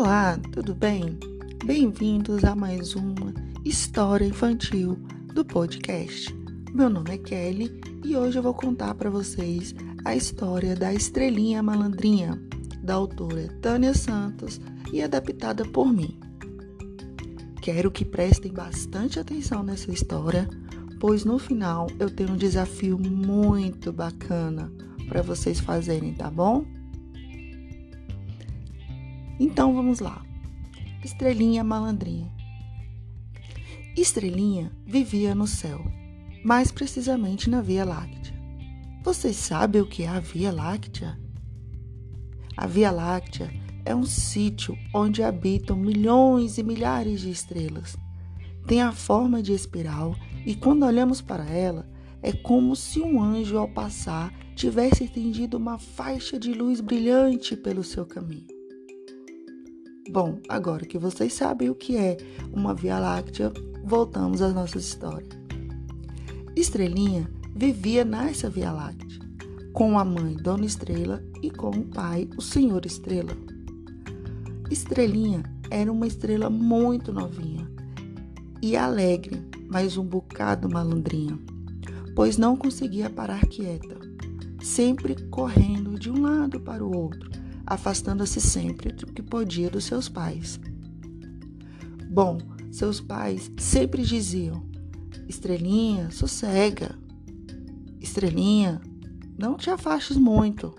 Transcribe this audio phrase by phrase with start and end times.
[0.00, 1.18] Olá, tudo bem?
[1.64, 3.34] Bem-vindos a mais uma
[3.64, 4.96] história infantil
[5.34, 6.32] do podcast.
[6.72, 9.74] Meu nome é Kelly e hoje eu vou contar para vocês
[10.04, 12.40] a história da Estrelinha Malandrinha,
[12.80, 14.60] da autora Tânia Santos
[14.92, 16.16] e adaptada por mim.
[17.60, 20.48] Quero que prestem bastante atenção nessa história,
[21.00, 24.72] pois no final eu tenho um desafio muito bacana
[25.08, 26.77] para vocês fazerem, tá bom?
[29.38, 30.24] Então vamos lá.
[31.04, 32.32] Estrelinha malandrinha.
[33.96, 35.80] Estrelinha vivia no céu,
[36.44, 38.34] mais precisamente na Via Láctea.
[39.04, 41.18] Vocês sabem o que é a Via Láctea?
[42.56, 43.50] A Via Láctea
[43.84, 47.96] é um sítio onde habitam milhões e milhares de estrelas.
[48.66, 51.88] Tem a forma de espiral e quando olhamos para ela,
[52.20, 57.84] é como se um anjo ao passar tivesse estendido uma faixa de luz brilhante pelo
[57.84, 58.57] seu caminho.
[60.10, 62.16] Bom, agora que vocês sabem o que é
[62.50, 63.52] uma Via Láctea,
[63.84, 65.38] voltamos às nossas histórias.
[66.56, 69.18] Estrelinha vivia nessa Via Láctea,
[69.74, 73.36] com a mãe Dona Estrela e com o pai, o Senhor Estrela.
[74.70, 77.70] Estrelinha era uma estrela muito novinha
[78.62, 81.38] e alegre, mas um bocado malandrinha,
[82.16, 83.98] pois não conseguia parar quieta,
[84.62, 87.37] sempre correndo de um lado para o outro
[87.68, 90.58] afastando-se sempre do que podia dos seus pais.
[92.10, 92.38] Bom,
[92.70, 94.66] seus pais sempre diziam:
[95.28, 96.98] Estrelinha, sossega.
[98.00, 98.80] Estrelinha,
[99.38, 100.74] não te afastes muito.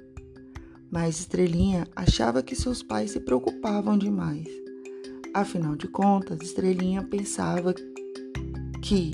[0.91, 4.47] Mas Estrelinha achava que seus pais se preocupavam demais.
[5.31, 7.75] Afinal de contas, Estrelinha pensava
[8.81, 9.11] que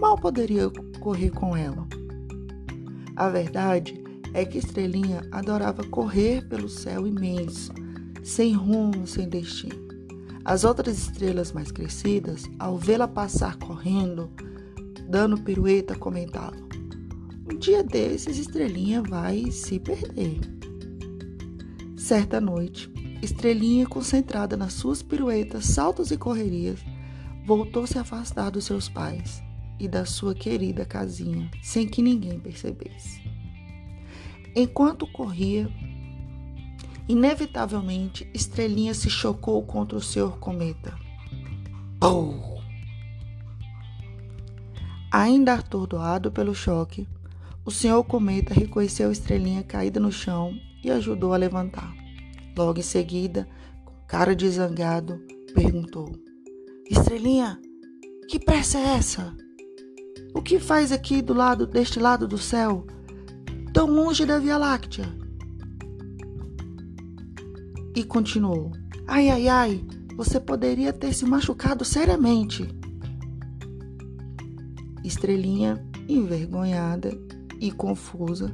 [0.00, 1.86] mal poderia correr com ela.
[3.14, 4.05] A verdade
[4.36, 7.72] é que Estrelinha adorava correr pelo céu imenso,
[8.22, 9.88] sem rumo, sem destino.
[10.44, 14.30] As outras estrelas mais crescidas, ao vê-la passar correndo,
[15.08, 16.68] dando pirueta, comentavam:
[17.50, 20.40] Um dia desses, Estrelinha vai se perder.
[21.96, 26.80] Certa noite, Estrelinha, concentrada nas suas piruetas, saltos e correrias,
[27.46, 29.42] voltou-se a afastar dos seus pais
[29.80, 33.35] e da sua querida casinha, sem que ninguém percebesse.
[34.58, 35.68] Enquanto corria,
[37.06, 40.94] inevitavelmente Estrelinha se chocou contra o Senhor Cometa.
[42.00, 42.56] Pou!
[45.12, 47.06] Ainda atordoado pelo choque,
[47.66, 51.94] o Senhor Cometa reconheceu Estrelinha caída no chão e ajudou a levantar.
[52.56, 53.46] Logo em seguida,
[53.84, 55.20] com cara de zangado,
[55.54, 56.10] perguntou:
[56.90, 57.60] Estrelinha,
[58.26, 59.36] que pressa é essa?
[60.32, 62.86] O que faz aqui do lado deste lado do céu?
[63.76, 65.04] Tão longe da Via Láctea.
[67.94, 68.72] E continuou:
[69.06, 69.84] Ai, ai, ai,
[70.16, 72.66] você poderia ter se machucado seriamente.
[75.04, 77.10] Estrelinha, envergonhada
[77.60, 78.50] e confusa,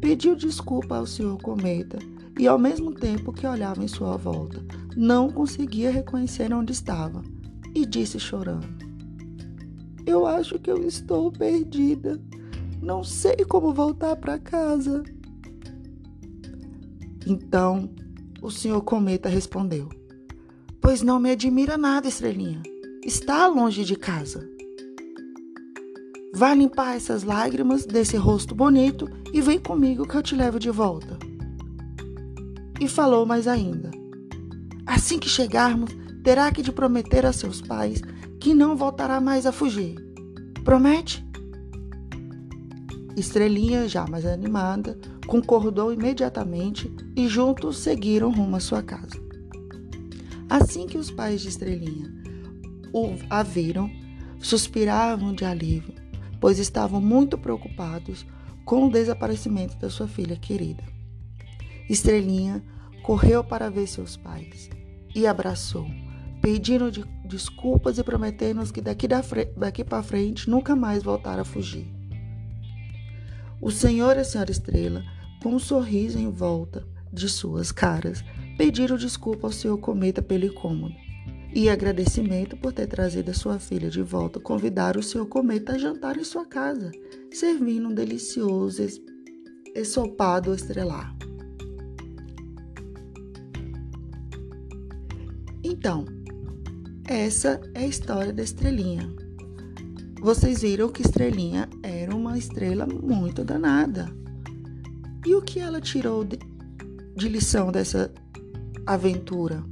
[0.00, 2.00] pediu desculpa ao senhor Cometa
[2.36, 4.60] e, ao mesmo tempo que olhava em sua volta,
[4.96, 7.22] não conseguia reconhecer onde estava
[7.76, 8.66] e disse chorando:
[10.04, 12.20] Eu acho que eu estou perdida.
[12.84, 15.02] Não sei como voltar para casa.
[17.26, 17.88] Então
[18.42, 19.88] o senhor Cometa respondeu:
[20.82, 22.62] Pois não me admira nada, estrelinha.
[23.02, 24.46] Está longe de casa.
[26.34, 30.68] Vá limpar essas lágrimas desse rosto bonito e vem comigo que eu te levo de
[30.68, 31.18] volta.
[32.78, 33.90] E falou mais ainda:
[34.84, 35.90] Assim que chegarmos,
[36.22, 38.02] terá que te prometer a seus pais
[38.38, 39.94] que não voltará mais a fugir.
[40.62, 41.24] Promete?
[43.16, 49.22] Estrelinha, já mais animada, concordou imediatamente e juntos seguiram rumo à sua casa.
[50.48, 52.24] Assim que os pais de Estrelinha
[53.28, 53.90] a viram,
[54.38, 55.94] suspiravam de alívio,
[56.40, 58.24] pois estavam muito preocupados
[58.64, 60.84] com o desaparecimento da sua filha querida.
[61.88, 62.62] Estrelinha
[63.02, 64.70] correu para ver seus pais
[65.14, 65.86] e abraçou,
[66.40, 71.86] pedindo de desculpas e prometendo que daqui, daqui para frente nunca mais voltara a fugir.
[73.64, 75.02] O senhor e a senhora Estrela,
[75.42, 78.22] com um sorriso em volta de suas caras,
[78.58, 80.94] pediram desculpa ao senhor Cometa pelo incômodo.
[81.54, 85.78] E agradecimento por ter trazido a sua filha de volta, convidaram o senhor Cometa a
[85.78, 86.92] jantar em sua casa,
[87.32, 88.82] servindo um delicioso
[89.74, 91.16] ensopado estrelar.
[95.62, 96.04] Então,
[97.08, 99.23] essa é a história da estrelinha.
[100.24, 104.08] Vocês viram que Estrelinha era uma estrela muito danada.
[105.26, 106.38] E o que ela tirou de,
[107.14, 108.10] de lição dessa
[108.86, 109.62] aventura?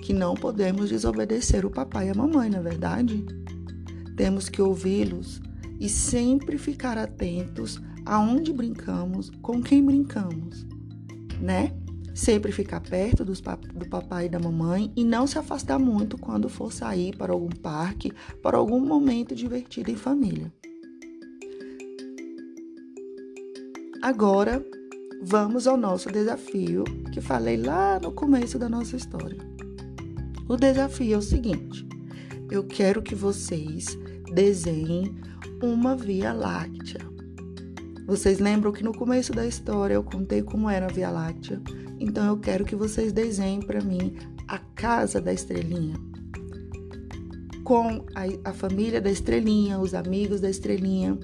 [0.00, 3.22] que não podemos desobedecer o papai e a mamãe, na é verdade?
[4.16, 5.40] Temos que ouvi-los
[5.78, 10.66] e sempre ficar atentos aonde brincamos, com quem brincamos,
[11.38, 11.72] né?
[12.14, 16.48] Sempre ficar perto dos, do papai e da mamãe e não se afastar muito quando
[16.48, 18.12] for sair para algum parque,
[18.42, 20.52] para algum momento divertido em família.
[24.02, 24.64] Agora,
[25.22, 26.82] vamos ao nosso desafio
[27.12, 29.38] que falei lá no começo da nossa história.
[30.48, 31.86] O desafio é o seguinte:
[32.50, 33.96] eu quero que vocês
[34.34, 35.14] desenhem
[35.62, 37.00] uma Via Láctea.
[38.06, 41.62] Vocês lembram que no começo da história eu contei como era a Via Láctea?
[42.02, 44.16] Então eu quero que vocês desenhem para mim
[44.48, 45.94] a casa da estrelinha.
[47.62, 51.16] Com a, a família da estrelinha, os amigos da estrelinha,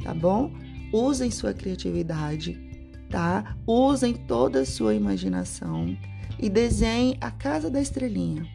[0.00, 0.54] tá bom?
[0.92, 2.56] Usem sua criatividade,
[3.10, 3.56] tá?
[3.66, 5.98] Usem toda a sua imaginação
[6.38, 8.46] e desenhem a casa da estrelinha.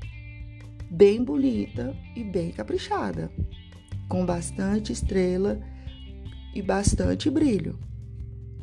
[0.89, 3.29] Bem bonita e bem caprichada,
[4.07, 5.59] com bastante estrela
[6.55, 7.77] e bastante brilho.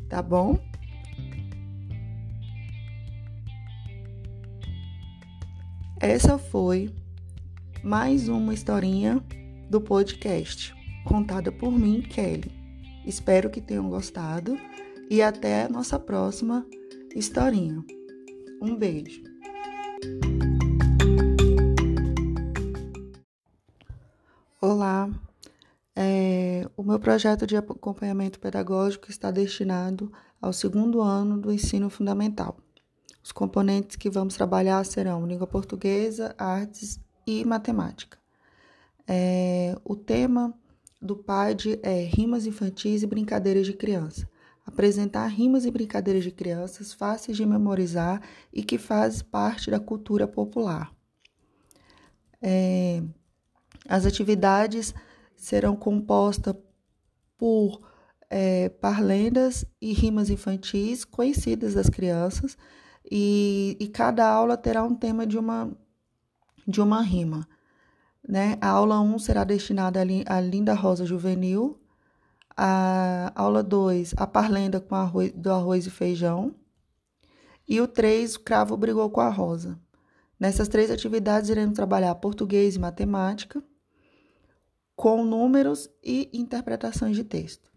[0.08, 0.58] Tá bom?
[6.06, 6.94] Essa foi
[7.82, 9.24] mais uma historinha
[9.70, 12.52] do podcast, contada por mim, Kelly.
[13.06, 14.54] Espero que tenham gostado
[15.08, 16.66] e até a nossa próxima
[17.16, 17.82] historinha.
[18.60, 19.22] Um beijo.
[24.60, 25.08] Olá,
[25.96, 32.58] é, o meu projeto de acompanhamento pedagógico está destinado ao segundo ano do ensino fundamental.
[33.24, 38.18] Os componentes que vamos trabalhar serão língua portuguesa, artes e matemática.
[39.08, 40.52] É, o tema
[41.00, 44.28] do PAD é Rimas Infantis e Brincadeiras de Criança.
[44.66, 48.20] Apresentar rimas e brincadeiras de crianças fáceis de memorizar
[48.52, 50.94] e que fazem parte da cultura popular.
[52.42, 53.02] É,
[53.88, 54.94] as atividades
[55.34, 56.54] serão compostas
[57.38, 57.80] por
[58.28, 62.54] é, parlendas e rimas infantis conhecidas das crianças
[63.10, 65.70] e, e cada aula terá um tema de uma,
[66.66, 67.46] de uma rima.
[68.26, 68.56] Né?
[68.60, 71.80] A aula 1 será destinada à linda rosa juvenil.
[72.56, 76.54] A aula 2, a parlenda com arroz, do arroz e feijão.
[77.66, 79.78] E o 3, o cravo brigou com a rosa.
[80.38, 83.62] Nessas três atividades, iremos trabalhar português e matemática,
[84.94, 87.73] com números e interpretações de texto.